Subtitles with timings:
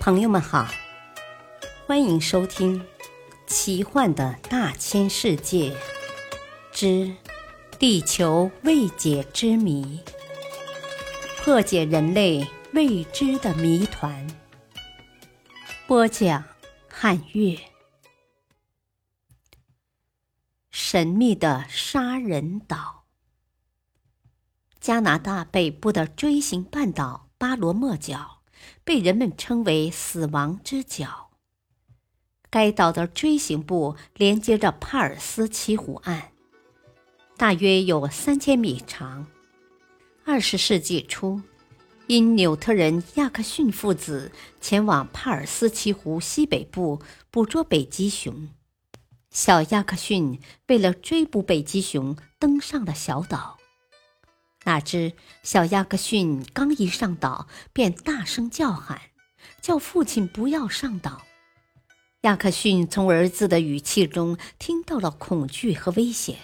[0.00, 0.66] 朋友们好，
[1.86, 2.80] 欢迎收听
[3.46, 5.76] 《奇幻的大千世界
[6.72, 7.14] 之
[7.78, 10.00] 地球未解之谜》，
[11.44, 14.26] 破解人类未知的谜团。
[15.86, 16.42] 播讲：
[16.88, 17.58] 汉月。
[20.70, 23.04] 神秘的杀人岛。
[24.80, 28.39] 加拿大北部的锥形半岛巴罗莫角。
[28.84, 31.30] 被人们称为“死亡之角”。
[32.50, 36.32] 该岛的锥形部连接着帕尔斯奇湖岸，
[37.36, 39.28] 大约有三千米长。
[40.24, 41.40] 二十世纪初，
[42.08, 48.48] 因纽特人亚克逊父子前往帕尔斯奇湖西北部捕捉北极熊，
[49.30, 53.59] 小亚克逊为了追捕北极熊，登上了小岛。
[54.70, 59.00] 哪知小亚克逊刚一上岛，便大声叫喊，
[59.60, 61.22] 叫父亲不要上岛。
[62.20, 66.36] 亚克逊从儿子的语气中听到了恐惧和危险，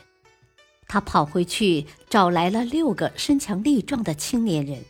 [0.89, 4.85] 他跑回去找来了六个身强力壮的青年人，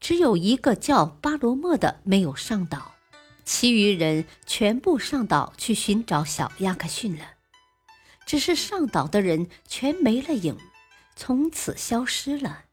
[0.00, 2.94] 只有一个叫巴罗莫的没有上岛，
[3.44, 7.24] 其余人全部上岛去寻找小亚克逊了。
[8.24, 10.56] 只是上岛的人全没了影。
[11.20, 12.66] 从此消失了。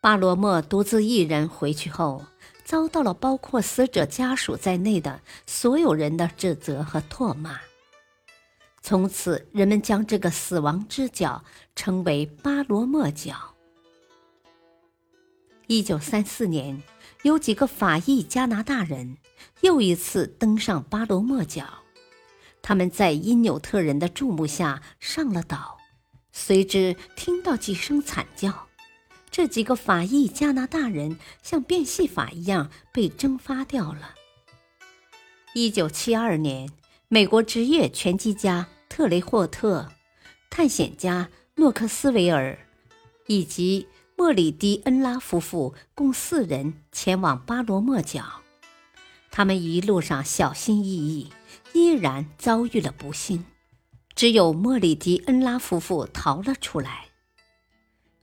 [0.00, 2.24] 巴罗莫独自一人回去后，
[2.64, 7.60] 遭到了包括死者家属在内的所有人的指责和唾骂。
[8.80, 11.44] 从此，人们将这个死亡之角
[11.76, 13.54] 称为巴罗莫角。
[15.66, 16.82] 一九三四年，
[17.24, 19.18] 有几个法裔加拿大人
[19.60, 21.66] 又一次登上巴罗莫角，
[22.62, 25.76] 他们在因纽特人的注目下上了岛。
[26.36, 28.66] 随之听到几声惨叫，
[29.30, 34.14] 这几个法裔加拿大人像变戏法一样被蒸发掉了。
[35.54, 36.68] 一九七二年，
[37.06, 39.92] 美国职业拳击家特雷霍特、
[40.50, 42.58] 探险家诺克斯维尔
[43.28, 43.86] 以及
[44.16, 48.42] 莫里迪恩拉夫妇共四人前往巴罗莫角，
[49.30, 51.30] 他们一路上小心翼翼，
[51.72, 53.44] 依然遭遇了不幸。
[54.14, 57.08] 只有莫里迪恩拉夫妇逃了出来。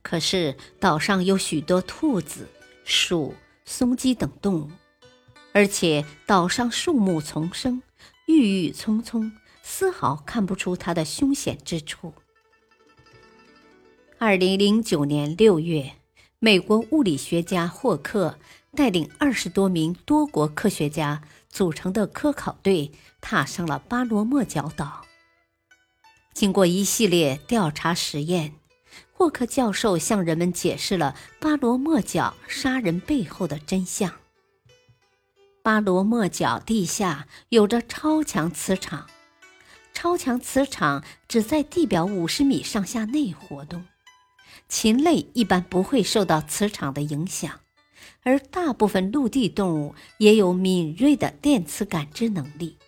[0.02, 2.48] 可是岛上有许多兔子、
[2.84, 4.70] 鼠、松鸡等动物，
[5.52, 7.82] 而且岛上树木丛生，
[8.26, 9.32] 郁郁葱葱，
[9.62, 12.12] 丝毫看不出它的凶险之处。
[14.18, 15.92] 二零零九年六月，
[16.38, 18.38] 美国物理学家霍克
[18.74, 25.04] 带领二十多名多国科学家组成的科考队踏上了巴罗莫角岛。
[26.32, 28.54] 经过一系列调查实验，
[29.12, 34.12] 霍克教授向人们解释了巴罗莫角杀人背后的真相。
[35.62, 39.08] 巴罗莫角地下有着超强磁场，
[39.92, 43.84] 超强磁场只在地表五十米上下内活动。
[44.68, 47.60] 禽类一般不会受到磁场的影响，
[48.22, 52.78] 而大部分陆地动物也有敏锐的电磁感知能力。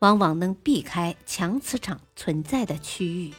[0.00, 3.32] 往往能避开强磁场存在的区域。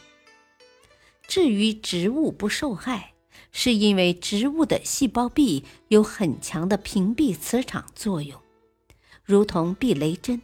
[1.26, 3.12] 至于植物不受害，
[3.52, 8.40] 是因为植物的细胞壁有很强的屏蔽磁场作用，
[9.24, 10.42] 如同避雷针，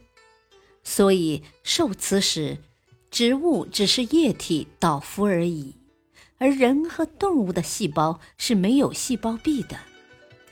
[0.83, 2.59] 所以受磁时，
[3.11, 5.75] 植物只是液体倒伏而已。
[6.39, 9.79] 而人和动物的细胞是没有细胞壁的，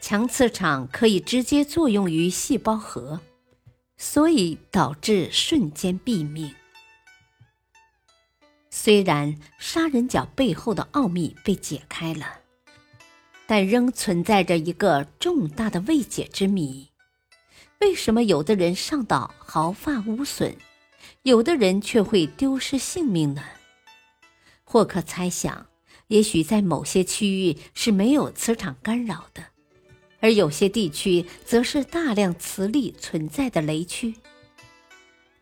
[0.00, 3.20] 强磁场可以直接作用于细胞核。
[4.04, 6.54] 所以导致瞬间毙命。
[8.68, 12.40] 虽然杀人角背后的奥秘被解开了，
[13.46, 16.90] 但仍存在着一个重大的未解之谜：
[17.80, 20.54] 为什么有的人上岛毫发无损，
[21.22, 23.42] 有的人却会丢失性命呢？
[24.64, 25.66] 霍克猜想，
[26.08, 29.53] 也许在某些区域是没有磁场干扰的。
[30.24, 34.14] 而有些地区则是大量磁力存在的雷区。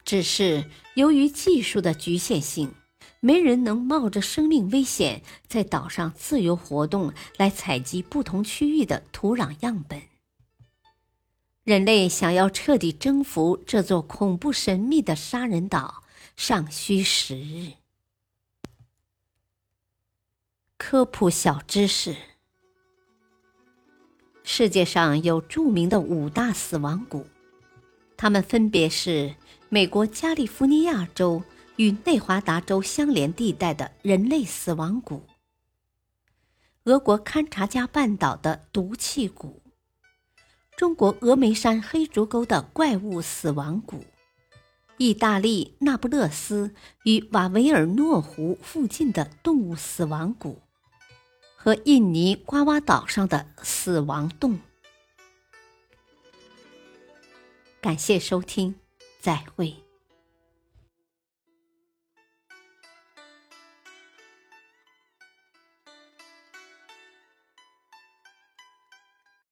[0.04, 2.74] 只是由于技术的局限性，
[3.20, 10.02] 没人能冒着生命危险在岛上自由活动来采集不同区域的土壤样本。
[11.62, 16.02] 人类想要彻底征服这座恐怖神秘的杀人岛，
[16.34, 17.74] 尚需时日。
[20.76, 22.31] 科普小知识。
[24.44, 27.26] 世界上有著名的五大死亡谷。
[28.16, 29.34] 它们分别是
[29.68, 31.42] 美国加利福尼亚州
[31.76, 35.22] 与内华达州相连地带的人类死亡谷。
[36.84, 39.62] 俄国勘察加半岛的毒气谷。
[40.76, 44.04] 中国峨眉山黑竹沟的怪物死亡谷。
[44.98, 46.74] 意大利那不勒斯
[47.04, 50.60] 与瓦维尔诺湖附近的动物死亡谷。
[51.62, 54.58] 和印尼瓜哇岛上的死亡洞。
[57.80, 58.74] 感谢收听
[59.20, 59.91] 再会。